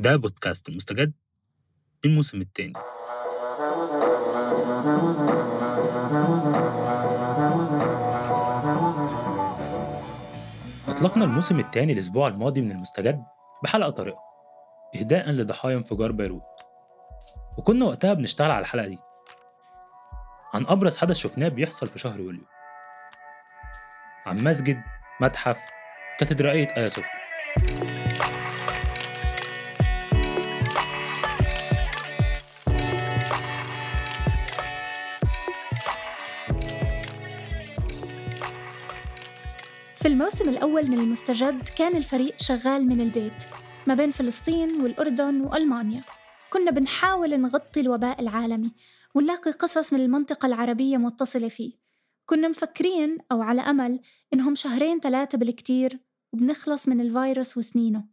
[0.00, 1.12] ده بودكاست مستجد
[2.04, 2.72] الموسم الثاني
[10.88, 13.24] أطلقنا الموسم الثاني الأسبوع الماضي من المستجد
[13.62, 14.18] بحلقة طارئة
[14.96, 16.42] إهداء لضحايا انفجار بيروت.
[17.58, 18.98] وكنا وقتها بنشتغل على الحلقة دي.
[20.54, 22.44] عن أبرز حدث شفناه بيحصل في شهر يوليو.
[24.26, 24.82] عن مسجد
[25.20, 25.58] متحف
[26.18, 27.29] كاتدرائية آيا صوفيا
[40.20, 43.42] الموسم الأول من المستجد كان الفريق شغال من البيت
[43.86, 46.00] ما بين فلسطين والأردن وألمانيا.
[46.52, 48.72] كنا بنحاول نغطي الوباء العالمي
[49.14, 51.72] ونلاقي قصص من المنطقة العربية متصلة فيه.
[52.26, 54.00] كنا مفكرين أو على أمل
[54.34, 55.98] إنهم شهرين ثلاثة بالكتير
[56.32, 58.04] وبنخلص من الفيروس وسنينه.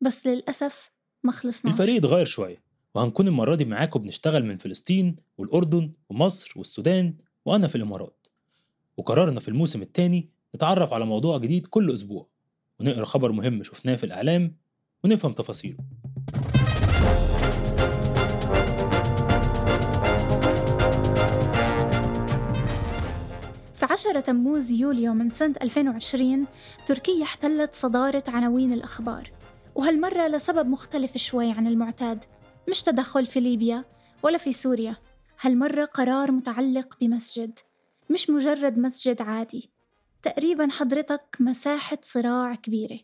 [0.00, 0.90] بس للأسف
[1.22, 1.74] ما خلصناش.
[1.74, 2.62] الفريق اتغير شوية
[2.94, 8.26] وهنكون المرة دي معاكم بنشتغل من فلسطين والأردن ومصر والسودان وأنا في الإمارات.
[8.96, 12.28] وقررنا في الموسم الثاني نتعرف على موضوع جديد كل أسبوع
[12.80, 14.56] ونقرأ خبر مهم شفناه في الإعلام
[15.04, 15.76] ونفهم تفاصيله.
[23.74, 26.46] في 10 تموز يوليو من سنة 2020
[26.86, 29.30] تركيا احتلت صدارة عناوين الأخبار
[29.74, 32.24] وهالمرة لسبب مختلف شوي عن المعتاد
[32.68, 33.84] مش تدخل في ليبيا
[34.22, 34.96] ولا في سوريا
[35.40, 37.58] هالمرة قرار متعلق بمسجد
[38.10, 39.70] مش مجرد مسجد عادي.
[40.22, 42.98] تقريبا حضرتك مساحة صراع كبيرة.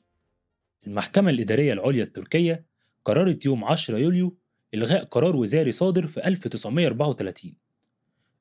[0.86, 2.66] المحكمة الإدارية العليا التركية
[3.04, 4.38] قررت يوم 10 يوليو
[4.74, 7.54] إلغاء قرار وزاري صادر في 1934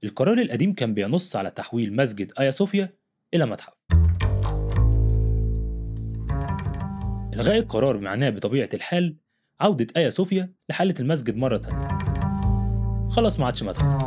[0.04, 2.94] القرار القديم كان بينص على تحويل مسجد آيا صوفيا
[3.34, 3.74] إلى متحف.
[7.34, 9.18] إلغاء القرار معناه بطبيعة الحال
[9.60, 11.88] عودة آيا صوفيا لحالة المسجد مرة تانية.
[13.10, 14.04] خلاص ما عادش متحف.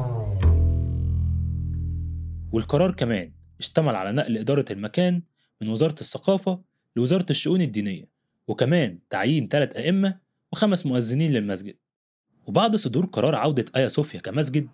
[2.53, 5.23] والقرار كمان اشتمل على نقل إدارة المكان
[5.61, 6.61] من وزارة الثقافة
[6.97, 8.09] لوزارة الشؤون الدينية
[8.49, 10.19] وكمان تعيين ثلاث أئمة
[10.53, 11.77] وخمس مؤذنين للمسجد.
[12.47, 14.69] وبعد صدور قرار عودة آيا صوفيا كمسجد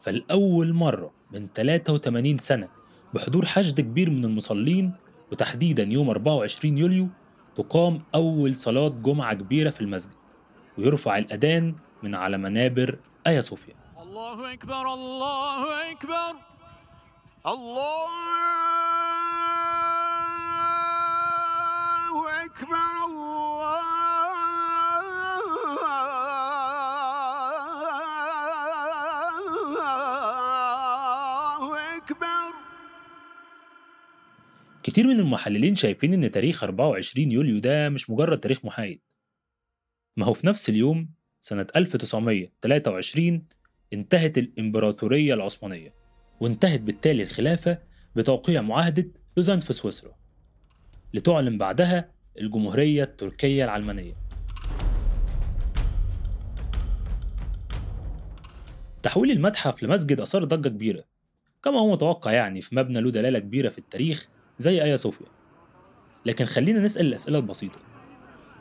[0.00, 2.68] فلأول مرة من 83 سنة
[3.14, 4.92] بحضور حشد كبير من المصلين
[5.32, 7.08] وتحديدا يوم 24 يوليو
[7.56, 10.14] تقام أول صلاة جمعة كبيرة في المسجد
[10.78, 13.74] ويرفع الأذان من على منابر آيا صوفيا.
[14.02, 16.47] الله أكبر الله أكبر.
[17.46, 18.08] الله
[22.44, 22.76] أكبر
[30.68, 32.54] الله أكبر.
[34.82, 39.00] كتير من المحللين شايفين إن تاريخ 24 يوليو ده مش مجرد تاريخ محايد.
[40.16, 41.10] ما هو في نفس اليوم
[41.40, 43.46] سنة 1923
[43.92, 45.97] انتهت الإمبراطورية العثمانية.
[46.40, 47.78] وانتهت بالتالي الخلافة
[48.16, 49.06] بتوقيع معاهدة
[49.36, 50.12] لوزان في سويسرا
[51.14, 52.10] لتعلن بعدها
[52.40, 54.14] الجمهورية التركية العلمانية
[59.02, 61.04] تحويل المتحف لمسجد أثار ضجة كبيرة
[61.64, 64.28] كما هو متوقع يعني في مبنى له دلالة كبيرة في التاريخ
[64.58, 65.26] زي آيا صوفيا
[66.26, 67.78] لكن خلينا نسأل الأسئلة البسيطة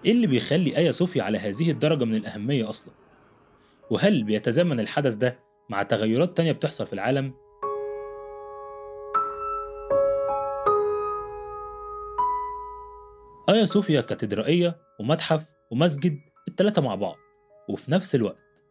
[0.06, 2.94] إيه اللي بيخلي آيا صوفيا على هذه الدرجة من الأهمية أصلا؟
[3.90, 5.40] وهل بيتزامن الحدث ده
[5.70, 7.34] مع تغيرات تانية بتحصل في العالم؟
[13.50, 17.16] آيا صوفيا كاتدرائية ومتحف ومسجد التلاتة مع بعض
[17.70, 18.64] وفي نفس الوقت.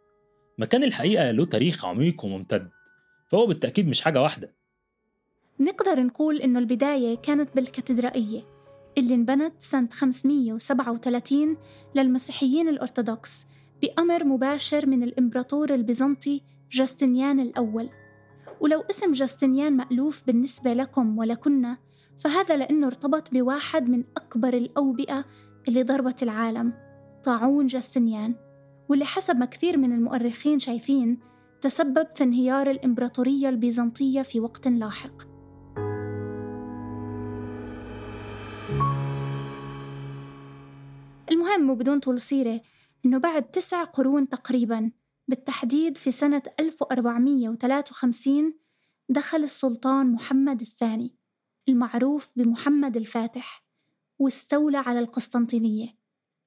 [0.58, 2.70] مكان الحقيقة له تاريخ عميق وممتد
[3.28, 4.54] فهو بالتأكيد مش حاجة واحدة.
[5.60, 8.42] نقدر نقول إنه البداية كانت بالكاتدرائية
[8.98, 11.56] اللي انبنت سنة 537
[11.94, 13.46] للمسيحيين الأرثوذكس
[13.82, 17.88] بأمر مباشر من الإمبراطور البيزنطي جاستنيان الأول.
[18.60, 21.78] ولو اسم جاستنيان مألوف بالنسبة لكم ولكنا
[22.18, 25.24] فهذا لأنه ارتبط بواحد من أكبر الأوبئة
[25.68, 26.72] اللي ضربت العالم
[27.24, 28.34] طاعون جاستنيان
[28.88, 31.18] واللي حسب ما كثير من المؤرخين شايفين
[31.60, 35.22] تسبب في انهيار الإمبراطورية البيزنطية في وقت لاحق.
[41.30, 42.60] المهم وبدون طول سيرة
[43.04, 44.90] إنه بعد تسع قرون تقريباً
[45.28, 48.54] بالتحديد في سنة 1453
[49.08, 51.16] دخل السلطان محمد الثاني.
[51.68, 53.64] المعروف بمحمد الفاتح
[54.18, 55.88] واستولى على القسطنطينية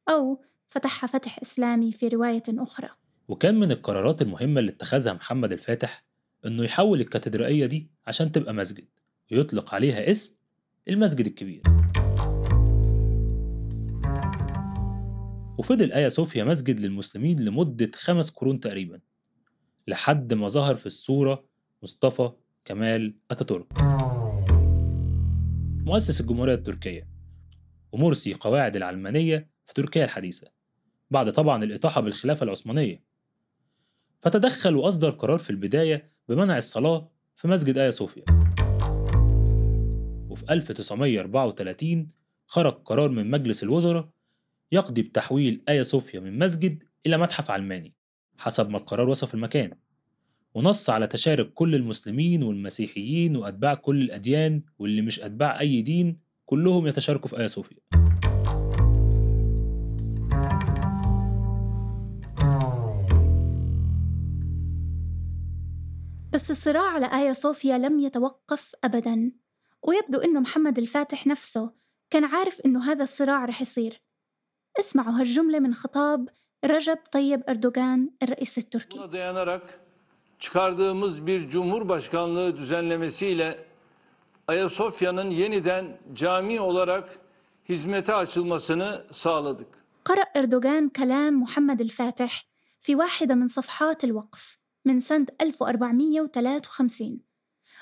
[0.10, 2.90] أو فتحها فتح إسلامي في رواية أخرى.
[3.28, 6.06] وكان من القرارات المهمة اللي اتخذها محمد الفاتح
[6.46, 8.88] إنه يحول الكاتدرائية دي عشان تبقى مسجد
[9.32, 10.36] ويطلق عليها اسم
[10.88, 11.62] المسجد الكبير.
[15.58, 19.00] وفضل آيا صوفيا مسجد للمسلمين لمدة خمس قرون تقريبا
[19.88, 21.46] لحد ما ظهر في الصورة
[21.84, 22.32] مصطفى
[22.66, 23.99] كمال أتاتورك.
[25.90, 27.08] مؤسس الجمهورية التركية
[27.92, 30.48] ومرسي قواعد العلمانية في تركيا الحديثة
[31.12, 33.04] بعد طبعا الإطاحة بالخلافة العثمانية.
[34.20, 38.24] فتدخل وأصدر قرار في البداية بمنع الصلاة في مسجد آيا صوفيا
[40.30, 42.08] وفي 1934
[42.48, 44.10] خرج قرار من مجلس الوزراء
[44.72, 47.94] يقضي بتحويل آيا صوفيا من مسجد إلى متحف علماني
[48.38, 49.72] حسب ما القرار وصف المكان.
[50.54, 56.88] ونص على تشارك كل المسلمين والمسيحيين وأتباع كل الأديان واللي مش أتباع أي دين كلهم
[56.88, 57.78] يتشاركوا في آيا صوفيا
[66.34, 69.32] بس الصراع على آيا صوفيا لم يتوقف أبداً
[69.84, 71.72] ويبدو إنه محمد الفاتح نفسه
[72.10, 74.02] كان عارف إنه هذا الصراع رح يصير.
[74.80, 76.30] اسمعوا هالجملة من خطاب
[76.66, 79.00] رجب طيب أردوغان الرئيس التركي.
[80.40, 83.66] Çıkardığımız bir cumhurbaşkanlığı düzenlemesiyle
[84.48, 87.20] Ayasofya'nın yeniden cami olarak
[87.70, 89.68] hizmete açılmasını sağladık.
[90.10, 92.32] قرأ أردوغان كلام محمد الفاتح
[92.84, 94.44] في واحدة من صفحات الوقف
[94.86, 97.22] من سنة 1453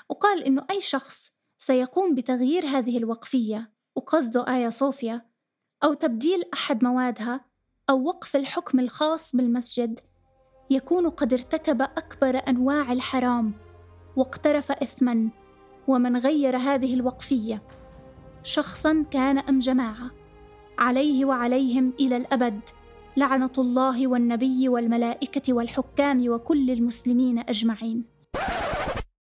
[0.08, 5.26] وقال إنه أي شخص سيقوم بتغيير هذه الوقفية وقصده آيا صوفيا
[5.84, 7.44] أو تبديل أحد موادها
[7.90, 10.00] أو وقف الحكم الخاص بالمسجد
[10.70, 13.52] يكون قد ارتكب أكبر أنواع الحرام
[14.16, 15.28] واقترف إثما
[15.88, 17.62] ومن غير هذه الوقفية
[18.42, 20.10] شخصا كان أم جماعة
[20.78, 22.60] عليه وعليهم إلى الأبد
[23.16, 28.04] لعنة الله والنبي والملائكة والحكام وكل المسلمين أجمعين.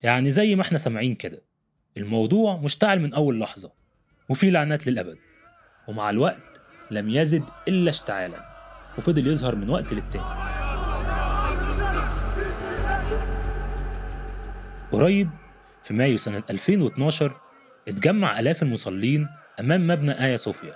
[0.02, 1.42] يعني زي ما إحنا سامعين كده
[1.96, 3.72] الموضوع مشتعل من أول لحظة
[4.30, 5.18] وفي لعنات للأبد
[5.88, 6.60] ومع الوقت
[6.90, 8.44] لم يزد إلا اشتعالا
[8.98, 10.53] وفضل يظهر من وقت للتاني.
[14.94, 15.30] قريب
[15.82, 17.40] في مايو سنة 2012
[17.88, 19.28] اتجمع آلاف المصلين
[19.60, 20.74] أمام مبنى آيا صوفيا.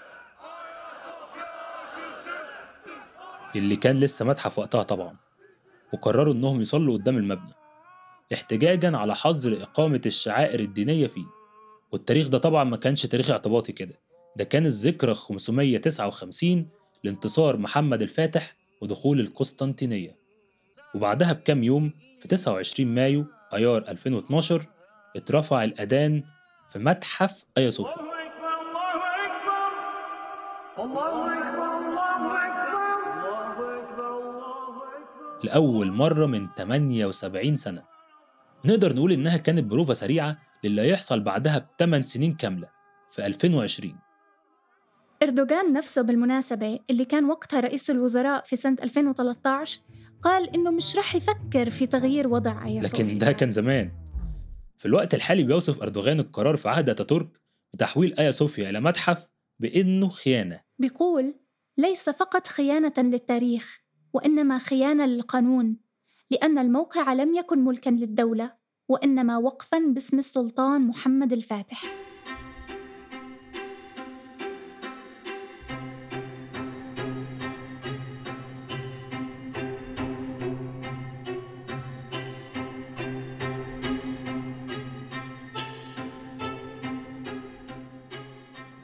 [3.57, 5.17] اللي كان لسه متحف وقتها طبعا
[5.93, 7.53] وقرروا إنهم يصلوا قدام المبنى
[8.33, 11.27] احتجاجا على حظر إقامة الشعائر الدينية فيه.
[11.93, 13.95] والتاريخ ده طبعا ما كانش تاريخ اعتباطي كده
[14.37, 16.69] ده كان الذكرى 559
[17.05, 20.17] لانتصار محمد الفاتح ودخول القسطنطينية.
[20.95, 24.67] وبعدها بكام يوم في 29 مايو أيار 2012
[25.17, 26.23] اترفع الأذان
[26.71, 27.95] في متحف آيا صوفيا.
[27.95, 28.95] الله أكبر الله
[29.27, 30.85] أكبر.
[30.85, 32.47] الله أكبر الله
[33.79, 34.11] أكبر.
[34.19, 37.83] الله أكبر لأول مرة من 78 سنة.
[38.65, 42.69] نقدر نقول إنها كانت بروفة سريعة للي هيحصل بعدها بثمان سنين كاملة
[43.11, 43.99] في 2020
[45.23, 49.81] أردوغان نفسه بالمناسبة اللي كان وقتها رئيس الوزراء في سنة 2013
[50.23, 53.05] قال إنه مش رح يفكر في تغيير وضع آيا صوفيا.
[53.05, 53.91] لكن ده كان زمان.
[54.79, 57.29] في الوقت الحالي بيوصف أردوغان القرار في عهد أتاتورك
[57.75, 59.29] بتحويل آيا صوفيا إلى متحف
[59.59, 60.61] بإنه خيانة.
[60.79, 61.35] بيقول
[61.79, 63.81] ليس فقط خيانة للتاريخ
[64.13, 65.77] وإنما خيانة للقانون
[66.31, 68.53] لأن الموقع لم يكن ملكا للدولة
[68.89, 72.08] وإنما وقفا باسم السلطان محمد الفاتح.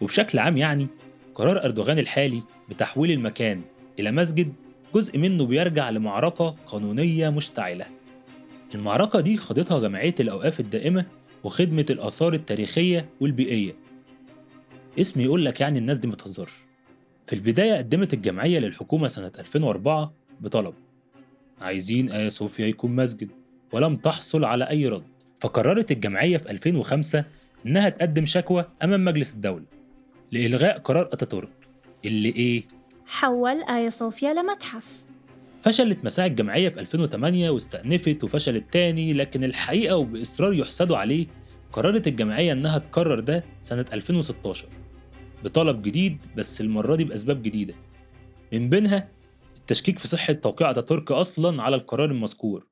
[0.01, 0.87] وبشكل عام يعني
[1.35, 3.61] قرار أردوغان الحالي بتحويل المكان
[3.99, 4.53] إلى مسجد
[4.95, 7.87] جزء منه بيرجع لمعركة قانونية مشتعلة.
[8.75, 11.07] المعركة دي خاضتها جمعية الأوقاف الدائمة
[11.45, 13.77] وخدمة الآثار التاريخية والبيئية.
[15.01, 16.53] اسم يقول لك يعني الناس دي متهزرش
[17.27, 20.75] في البداية قدمت الجمعية للحكومة سنة 2004 بطلب
[21.61, 23.31] عايزين آيا صوفيا يكون مسجد
[23.73, 25.05] ولم تحصل على أي رد.
[25.41, 27.25] فقررت الجمعية في 2005
[27.67, 29.74] إنها تقدم شكوى أمام مجلس الدولة.
[30.33, 31.53] لإلغاء قرار أتاتورك
[32.05, 32.69] اللي إيه؟
[33.07, 35.05] حول آيا صوفيا لمتحف
[35.63, 41.27] فشلت مساعي الجمعية في 2008 واستأنفت وفشلت تاني لكن الحقيقة وبإصرار يحسدوا عليه
[41.73, 44.69] قررت الجمعية إنها تكرر ده سنة 2016
[45.45, 47.75] بطلب جديد بس المرة دي بأسباب جديدة.
[48.53, 49.09] من بينها
[49.57, 52.67] التشكيك في صحة توقيع أتاتورك أصلا على القرار المذكور.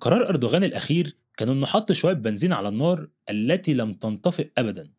[0.00, 4.90] قرار أردوغان الأخير كان إنه حط شوية بنزين على النار التي لم تنطفئ أبدا.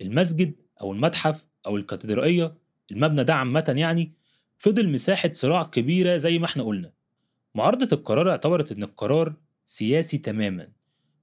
[0.00, 2.54] المسجد أو المتحف أو الكاتدرائية
[2.90, 4.12] المبنى ده عامة يعني
[4.58, 6.92] فضل مساحة صراع كبيرة زي ما إحنا قلنا.
[7.54, 9.34] معارضة القرار اعتبرت إن القرار
[9.66, 10.68] سياسي تماما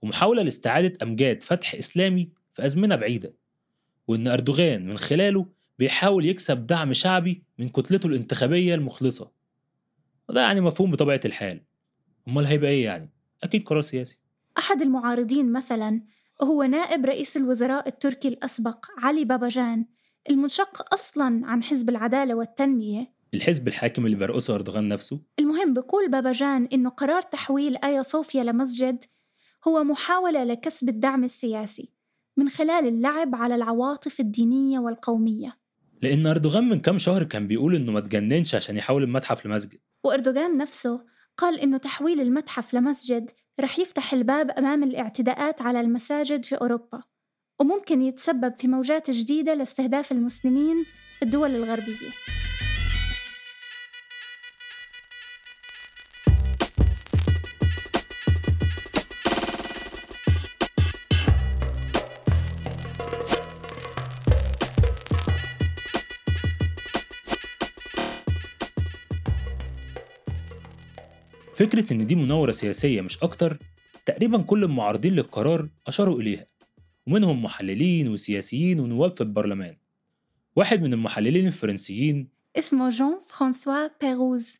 [0.01, 3.33] ومحاولة لاستعادة أمجاد فتح إسلامي في أزمنة بعيدة
[4.07, 5.45] وإن أردوغان من خلاله
[5.79, 9.31] بيحاول يكسب دعم شعبي من كتلته الانتخابية المخلصة.
[10.29, 11.61] وده يعني مفهوم بطبيعة الحال.
[12.27, 13.09] أمال هيبقى إيه يعني؟
[13.43, 14.17] أكيد قرار سياسي.
[14.57, 16.01] أحد المعارضين مثلاً
[16.41, 19.85] هو نائب رئيس الوزراء التركي الأسبق علي باباجان
[20.29, 23.13] المنشق أصلاً عن حزب العدالة والتنمية.
[23.33, 25.21] الحزب الحاكم اللي بيرقصه أردوغان نفسه.
[25.39, 29.03] المهم بقول باباجان إنه قرار تحويل آيا صوفيا لمسجد
[29.67, 31.91] هو محاولة لكسب الدعم السياسي
[32.37, 35.57] من خلال اللعب على العواطف الدينية والقومية.
[36.01, 39.79] لأن أردوغان من كام شهر كان بيقول إنه ما تجننش عشان يحول المتحف لمسجد.
[40.03, 41.05] وأردوغان نفسه
[41.39, 47.01] قال إنه تحويل المتحف لمسجد رح يفتح الباب أمام الاعتداءات على المساجد في أوروبا
[47.61, 50.85] وممكن يتسبب في موجات جديدة لاستهداف المسلمين
[51.17, 52.09] في الدول الغربية.
[71.59, 73.57] فكرة إن دي مناورة سياسية مش أكتر
[74.05, 76.45] تقريبا كل المعارضين للقرار أشاروا إليها
[77.07, 79.75] ومنهم محللين وسياسيين ونواب في البرلمان.
[80.55, 84.59] واحد من المحللين الفرنسيين اسمه جون فرانسوا بيروز.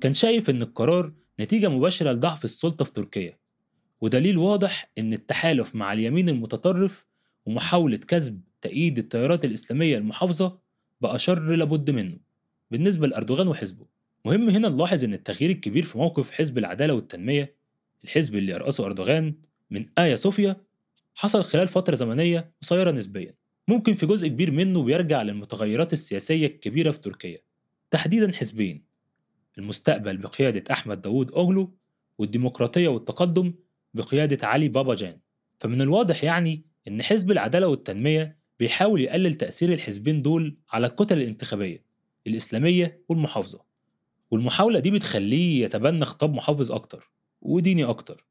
[0.00, 3.38] كان شايف إن القرار نتيجة مباشرة لضعف السلطة في تركيا
[4.00, 7.06] ودليل واضح إن التحالف مع اليمين المتطرف
[7.46, 10.58] ومحاولة كسب تأييد التيارات الإسلامية المحافظة
[11.00, 12.16] بقى شر لابد منه
[12.70, 13.92] بالنسبة لأردوغان وحزبه.
[14.24, 17.54] مهم هنا نلاحظ إن التغيير الكبير في موقف حزب العدالة والتنمية
[18.04, 19.34] الحزب اللي يرأسه أردوغان
[19.70, 20.56] من آيا صوفيا
[21.14, 23.34] حصل خلال فترة زمنية قصيرة نسبيا.
[23.68, 27.38] ممكن في جزء كبير منه بيرجع للمتغيرات السياسية الكبيرة في تركيا.
[27.90, 28.84] تحديدا حزبين
[29.58, 31.74] المستقبل بقيادة أحمد داوود أوغلو
[32.18, 33.54] والديمقراطية والتقدم
[33.94, 35.18] بقيادة علي باباجان
[35.58, 41.84] فمن الواضح يعني إن حزب العدالة والتنمية بيحاول يقلل تأثير الحزبين دول على الكتل الانتخابية
[42.26, 43.71] الإسلامية والمحافظة.
[44.32, 47.10] والمحاولة دي بتخليه يتبنى خطاب محافظ أكتر
[47.42, 48.26] وديني أكتر.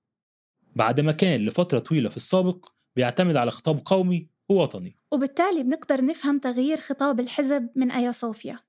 [0.75, 4.95] بعد ما كان لفترة طويلة في السابق بيعتمد على خطاب قومي ووطني.
[5.11, 8.59] وبالتالي بنقدر نفهم تغيير خطاب الحزب من آيا صوفيا.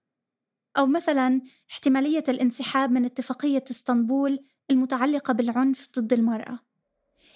[0.78, 4.38] أو مثلا احتمالية الانسحاب من اتفاقية إسطنبول
[4.70, 6.58] المتعلقة بالعنف ضد المرأة.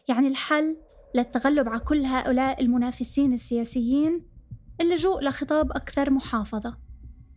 [0.08, 0.76] يعني الحل
[1.14, 4.26] للتغلب على كل هؤلاء المنافسين السياسيين
[4.80, 6.78] اللجوء لخطاب أكثر محافظة.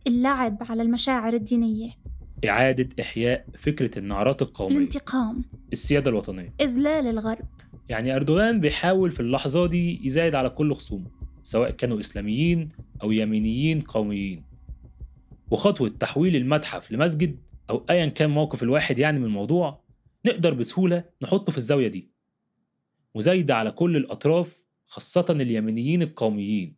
[0.06, 2.09] اللعب على المشاعر الدينية.
[2.44, 4.76] إعادة إحياء فكرة النعرات القومية.
[4.76, 5.44] الانتقام.
[5.72, 6.54] السيادة الوطنية.
[6.60, 7.44] إذلال الغرب.
[7.88, 11.10] يعني أردوغان بيحاول في اللحظة دي يزايد على كل خصومه
[11.42, 12.68] سواء كانوا إسلاميين
[13.02, 14.44] أو يمينيين قوميين.
[15.50, 17.36] وخطوة تحويل المتحف لمسجد
[17.70, 19.80] أو أيا كان موقف الواحد يعني من الموضوع
[20.26, 22.10] نقدر بسهولة نحطه في الزاوية دي.
[23.14, 26.76] مزايدة على كل الأطراف خاصة اليمينيين القوميين.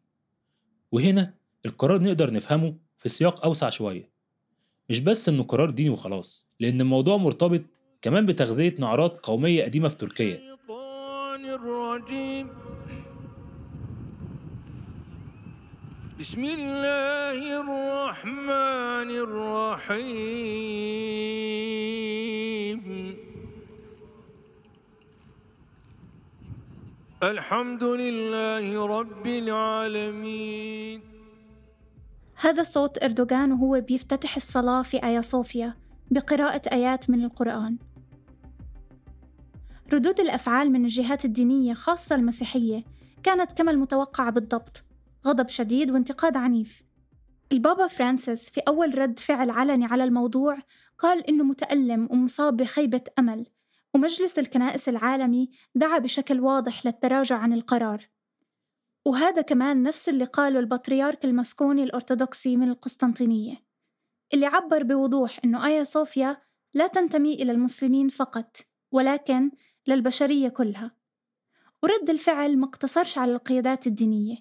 [0.93, 1.35] وهنا
[1.67, 4.12] القرار نقدر نفهمه في سياق أوسع شوية.
[4.89, 7.63] مش بس إنه قرار ديني وخلاص لأن الموضوع مرتبط
[8.03, 10.53] كمان بتغذية نعرات قومية قديمة في تركيا.
[16.21, 20.03] بسم الله الرحمن الرحيم.
[27.23, 31.12] الحمد لله رب العالمين.
[32.43, 35.75] هذا صوت أردوغان وهو بيفتتح الصلاة في آيا صوفيا
[36.11, 37.79] بقراءة آيات من القرآن.
[39.93, 42.85] ردود الأفعال من الجهات الدينية خاصة المسيحية
[43.23, 44.85] كانت كما المتوقع بالضبط
[45.27, 46.83] غضب شديد وانتقاد عنيف.
[47.53, 50.59] البابا فرانسيس في أول رد فعل علني على الموضوع
[50.99, 53.47] قال إنه متألم ومصاب بخيبة أمل
[53.95, 58.09] ومجلس الكنائس العالمي دعا بشكل واضح للتراجع عن القرار.
[59.05, 63.57] وهذا كمان نفس اللي قاله البطريرك المسكوني الأرثوذكسي من القسطنطينية
[64.35, 66.37] اللي عبر بوضوح إنه آيا صوفيا
[66.75, 68.57] لا تنتمي إلى المسلمين فقط
[68.93, 69.51] ولكن
[69.87, 70.91] للبشرية كلها.
[71.83, 74.37] ورد الفعل ما اقتصرش على القيادات الدينية.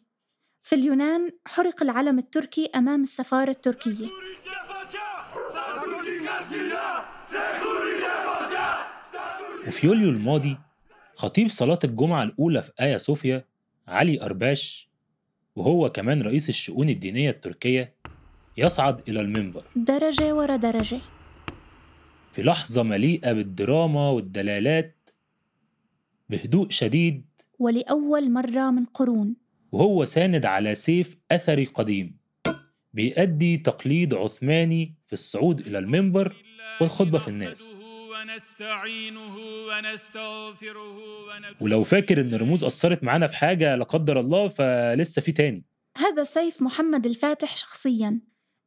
[0.63, 4.07] في اليونان حرق العلم التركي أمام السفارة التركية.
[9.67, 10.57] وفي يوليو الماضي
[11.15, 13.45] خطيب صلاة الجمعة الأولى في آيا صوفيا
[13.91, 14.89] علي أرباش
[15.55, 17.95] وهو كمان رئيس الشؤون الدينية التركية
[18.57, 19.63] يصعد إلى المنبر.
[19.75, 20.99] درجة ورا درجة.
[22.31, 25.09] في لحظة مليئة بالدراما والدلالات
[26.29, 27.25] بهدوء شديد
[27.59, 29.35] ولأول مرة من قرون.
[29.71, 32.17] وهو ساند على سيف أثري قديم
[32.93, 36.35] بيأدي تقليد عثماني في الصعود إلى المنبر
[36.81, 37.67] والخطبة في الناس.
[38.21, 39.35] ونستعينه
[39.67, 40.97] ونستغفره
[41.27, 45.65] ونتوب ولو فاكر إن الرموز أثرت معانا في حاجة لا قدر الله فلسه في تاني.
[45.97, 48.21] هذا سيف محمد الفاتح شخصياً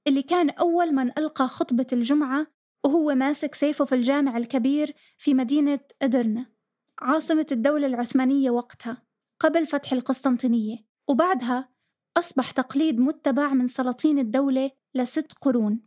[0.06, 2.46] اللي كان أول من ألقى خطبة الجمعة
[2.84, 6.46] وهو ماسك سيفه في الجامع الكبير في مدينة أدرنة
[6.98, 9.02] عاصمة الدولة العثمانية وقتها
[9.40, 10.76] قبل فتح القسطنطينية.
[11.08, 11.68] وبعدها
[12.16, 15.80] أصبح تقليد متبع من سلاطين الدولة لست قرون.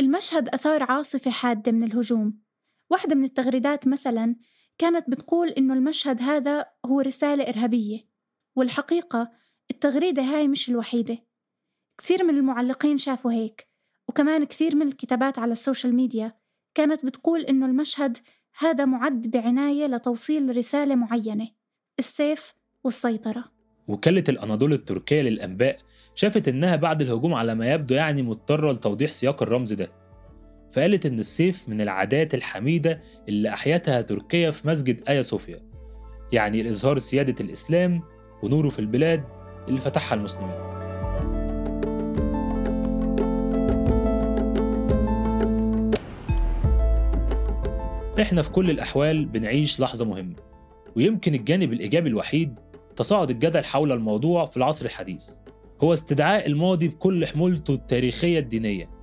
[0.00, 2.42] المشهد أثار عاصفة حادة من الهجوم.
[2.92, 4.36] واحدة من التغريدات مثلا
[4.78, 7.98] كانت بتقول إنه المشهد هذا هو رسالة إرهابية
[8.56, 9.30] والحقيقة
[9.70, 11.18] التغريدة هاي مش الوحيدة.
[11.98, 13.68] كثير من المعلقين شافوا هيك
[14.08, 16.32] وكمان كثير من الكتابات على ال social media
[16.74, 18.18] كانت بتقول إنه المشهد
[18.58, 21.48] هذا معد بعناية لتوصيل رسالة معينة
[21.98, 23.44] السيف والسيطرة.
[23.88, 25.78] وكالة الأناضول التركية للأنباء
[26.14, 30.01] شافت إنها بعد الهجوم على ما يبدو يعني مضطرة لتوضيح سياق الرمز ده.
[30.72, 35.60] فقالت إن السيف من العادات الحميدة اللي أحيتها تركيا في مسجد آيا صوفيا
[36.32, 38.02] يعني الإظهار سيادة الإسلام
[38.42, 39.24] ونوره في البلاد
[39.68, 40.72] اللي فتحها المسلمين.
[48.20, 50.36] إحنا في كل الأحوال بنعيش لحظة مهمة
[50.96, 52.54] ويمكن الجانب الإيجابي الوحيد
[52.96, 55.30] تصاعد الجدل حول الموضوع في العصر الحديث
[55.82, 59.01] هو استدعاء الماضي بكل حمولته التاريخية الدينية.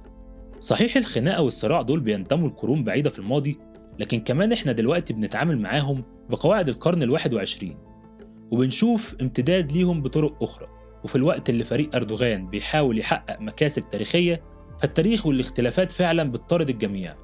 [0.59, 3.59] صحيح الخناقة والصراع دول بينتموا لقرون بعيدة في الماضي
[3.99, 7.77] لكن كمان إحنا دلوقتي بنتعامل معاهم بقواعد القرن الواحد وعشرين
[8.51, 10.67] وبنشوف امتداد ليهم بطرق أخرى.
[11.03, 14.43] وفي الوقت اللي فريق أردوغان بيحاول يحقق مكاسب تاريخية
[14.79, 17.15] فالتاريخ والاختلافات فعلا بتطارد الجميع.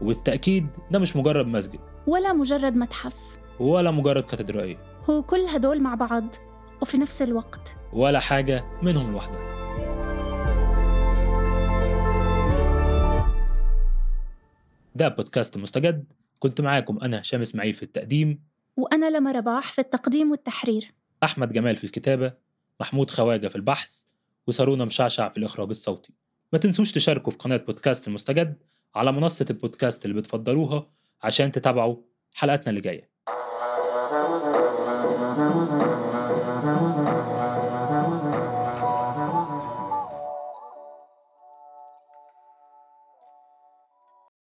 [0.00, 1.80] وبالتأكيد ده مش مجرد مسجد.
[2.06, 3.38] ولا مجرد متحف.
[3.60, 4.76] ولا مجرد كاتدرائية.
[5.10, 6.34] هو كل هدول مع بعض
[6.82, 7.76] وفي نفس الوقت.
[7.92, 9.53] ولا حاجة منهم لوحدها.
[14.94, 16.12] ده بودكاست مستجد.
[16.38, 18.44] كنت معاكم أنا هشام إسماعيل في التقديم.
[18.76, 20.88] وأنا لما رباح في التقديم والتحرير.
[21.22, 22.32] أحمد جمال في الكتابة.
[22.80, 24.04] محمود خواجة في البحث.
[24.46, 26.12] وسارونا مشعشع في الإخراج الصوتي.
[26.52, 28.62] ما تنسوش تشاركوا في قناة بودكاست المستجد
[28.94, 30.90] على منصة البودكاست اللي بتفضلوها
[31.22, 31.96] عشان تتابعوا
[32.32, 33.13] حلقاتنا اللي جاية.